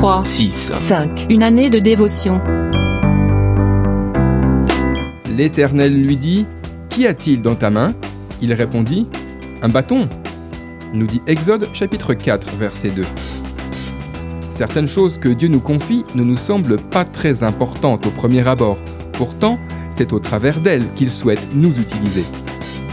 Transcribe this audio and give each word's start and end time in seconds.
3, 0.00 0.24
6, 0.24 0.72
5. 0.72 1.26
Une 1.28 1.42
année 1.42 1.68
de 1.68 1.78
dévotion. 1.78 2.40
L'Éternel 5.36 5.92
lui 6.02 6.16
dit 6.16 6.46
Qu'y 6.88 7.06
a-t-il 7.06 7.42
dans 7.42 7.54
ta 7.54 7.68
main? 7.68 7.92
Il 8.40 8.54
répondit 8.54 9.06
Un 9.60 9.68
bâton. 9.68 10.08
Nous 10.94 11.06
dit 11.06 11.20
Exode 11.26 11.68
chapitre 11.74 12.14
4, 12.14 12.56
verset 12.56 12.88
2. 12.88 13.02
Certaines 14.48 14.88
choses 14.88 15.18
que 15.18 15.28
Dieu 15.28 15.48
nous 15.48 15.60
confie 15.60 16.06
ne 16.14 16.22
nous 16.22 16.38
semblent 16.38 16.78
pas 16.78 17.04
très 17.04 17.42
importantes 17.42 18.06
au 18.06 18.10
premier 18.10 18.48
abord. 18.48 18.78
Pourtant, 19.12 19.58
c'est 19.90 20.14
au 20.14 20.18
travers 20.18 20.60
d'elles 20.60 20.90
qu'il 20.94 21.10
souhaite 21.10 21.46
nous 21.52 21.78
utiliser. 21.78 22.24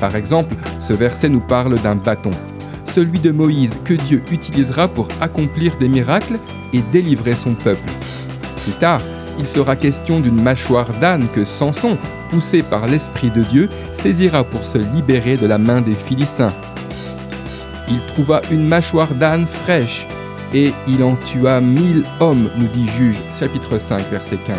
Par 0.02 0.18
exemple, 0.18 0.56
ce 0.82 0.92
verset 0.92 1.30
nous 1.30 1.40
parle 1.40 1.80
d'un 1.80 1.96
bâton, 1.96 2.32
celui 2.98 3.20
de 3.20 3.30
Moïse 3.30 3.70
que 3.86 3.94
Dieu 3.94 4.24
utilisera 4.32 4.88
pour 4.88 5.08
accomplir 5.22 5.78
des 5.78 5.88
miracles 5.88 6.40
et 6.74 6.82
délivrer 6.92 7.36
son 7.36 7.54
peuple. 7.54 7.92
Plus 8.64 8.72
tard, 8.72 9.02
il 9.38 9.46
sera 9.46 9.76
question 9.76 10.20
d'une 10.20 10.42
mâchoire 10.42 10.92
d'âne 11.00 11.28
que 11.32 11.46
Samson, 11.46 11.96
poussé 12.32 12.64
par 12.64 12.88
l'Esprit 12.88 13.30
de 13.30 13.44
Dieu, 13.44 13.70
saisira 13.92 14.44
pour 14.44 14.64
se 14.64 14.80
libérer 14.80 15.38
de 15.38 15.46
la 15.46 15.60
main 15.60 15.82
des 15.82 15.94
Philistins. 15.94 16.54
Il 17.88 18.02
trouva 18.08 18.42
une 18.50 18.68
mâchoire 18.68 19.14
d'âne 19.14 19.46
fraîche, 19.46 20.08
et 20.56 20.74
il 20.88 21.04
en 21.04 21.18
tua 21.18 21.62
mille 21.62 22.04
hommes, 22.20 22.50
nous 22.58 22.68
dit 22.68 22.88
Juge, 22.98 23.22
chapitre 23.40 23.78
5, 23.78 24.10
verset 24.10 24.40
15. 24.44 24.58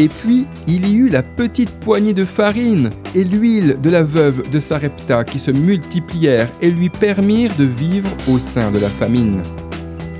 Et 0.00 0.08
puis, 0.08 0.46
il 0.68 0.86
y 0.86 0.94
eut 0.94 1.08
la 1.08 1.24
petite 1.24 1.70
poignée 1.80 2.14
de 2.14 2.24
farine 2.24 2.90
et 3.16 3.24
l'huile 3.24 3.78
de 3.82 3.90
la 3.90 4.04
veuve 4.04 4.48
de 4.48 4.60
Sarepta 4.60 5.24
qui 5.24 5.40
se 5.40 5.50
multiplièrent 5.50 6.48
et 6.62 6.70
lui 6.70 6.88
permirent 6.88 7.56
de 7.56 7.64
vivre 7.64 8.08
au 8.28 8.38
sein 8.38 8.70
de 8.70 8.78
la 8.78 8.88
famine. 8.88 9.42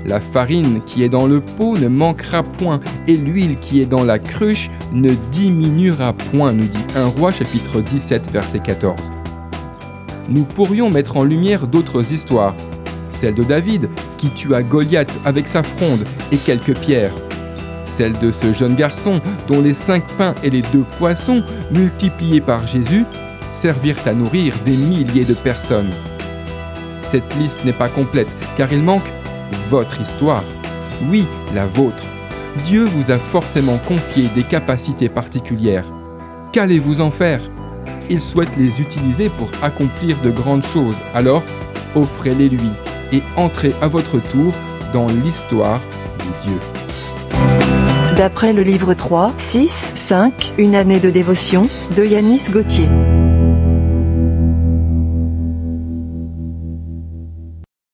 La 0.05 0.19
farine 0.19 0.81
qui 0.85 1.03
est 1.03 1.09
dans 1.09 1.27
le 1.27 1.39
pot 1.39 1.77
ne 1.77 1.87
manquera 1.87 2.43
point, 2.43 2.81
et 3.07 3.15
l'huile 3.15 3.57
qui 3.59 3.81
est 3.81 3.85
dans 3.85 4.03
la 4.03 4.19
cruche 4.19 4.69
ne 4.91 5.13
diminuera 5.31 6.11
point, 6.11 6.51
nous 6.51 6.67
dit 6.67 6.77
1 6.95 7.05
roi 7.05 7.31
chapitre 7.31 7.79
17 7.79 8.31
verset 8.31 8.59
14. 8.59 9.11
Nous 10.27 10.43
pourrions 10.43 10.89
mettre 10.89 11.15
en 11.15 11.23
lumière 11.23 11.67
d'autres 11.67 12.11
histoires, 12.11 12.55
celle 13.11 13.33
de 13.33 13.43
David 13.43 13.89
qui 14.17 14.29
tua 14.29 14.61
Goliath 14.61 15.19
avec 15.23 15.47
sa 15.47 15.63
fronde 15.63 16.05
et 16.31 16.37
quelques 16.37 16.77
pierres, 16.77 17.13
celle 17.99 18.17
de 18.19 18.31
ce 18.31 18.53
jeune 18.53 18.75
garçon 18.75 19.19
dont 19.49 19.59
les 19.59 19.73
cinq 19.73 20.07
pains 20.17 20.33
et 20.41 20.49
les 20.49 20.61
deux 20.61 20.85
poissons, 20.97 21.43
multipliés 21.69 22.39
par 22.39 22.65
Jésus, 22.65 23.03
servirent 23.53 24.07
à 24.07 24.13
nourrir 24.13 24.53
des 24.63 24.77
milliers 24.77 25.25
de 25.25 25.33
personnes. 25.33 25.89
Cette 27.03 27.35
liste 27.35 27.65
n'est 27.65 27.73
pas 27.73 27.89
complète 27.89 28.29
car 28.55 28.71
il 28.71 28.83
manque 28.83 29.11
votre 29.67 29.99
histoire. 29.99 30.45
Oui, 31.09 31.27
la 31.53 31.67
vôtre. 31.67 32.05
Dieu 32.63 32.85
vous 32.85 33.11
a 33.11 33.17
forcément 33.17 33.77
confié 33.79 34.29
des 34.33 34.43
capacités 34.43 35.09
particulières. 35.09 35.85
Qu'allez-vous 36.53 37.01
en 37.01 37.11
faire? 37.11 37.41
Il 38.09 38.21
souhaite 38.21 38.55
les 38.55 38.79
utiliser 38.79 39.27
pour 39.27 39.51
accomplir 39.61 40.17
de 40.21 40.31
grandes 40.31 40.65
choses. 40.65 41.01
Alors, 41.13 41.43
offrez-les 41.95 42.47
lui 42.47 42.71
et 43.11 43.21
entrez 43.35 43.73
à 43.81 43.89
votre 43.89 44.19
tour 44.31 44.53
dans 44.93 45.09
l'histoire 45.09 45.81
de 46.19 46.47
Dieu. 46.47 46.78
D'après 48.19 48.51
le 48.51 48.63
livre 48.63 48.93
3, 48.93 49.31
6, 49.37 49.93
5, 49.95 50.55
Une 50.57 50.75
année 50.75 50.99
de 50.99 51.09
dévotion, 51.09 51.69
de 51.95 52.03
Yanis 52.03 52.49
Gauthier. 52.51 52.89